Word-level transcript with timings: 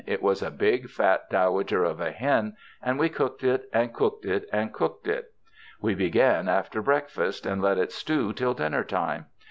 It 0.07 0.23
was 0.23 0.41
a 0.41 0.49
big, 0.49 0.89
fat 0.89 1.29
dowager 1.29 1.83
of 1.83 2.01
a 2.01 2.09
hen, 2.11 2.57
and 2.81 2.97
we 2.97 3.07
cooked 3.07 3.43
it 3.43 3.69
and 3.71 3.93
cooked 3.93 4.25
it 4.25 4.49
and 4.51 4.73
cooked 4.73 5.07
it. 5.07 5.31
We 5.79 5.93
began 5.93 6.49
after 6.49 6.81
break 6.81 7.07
fast 7.07 7.45
and 7.45 7.61
let 7.61 7.77
it 7.77 7.91
stew 7.91 8.33
till 8.33 8.55
dinner 8.55 8.83
time. 8.83 9.27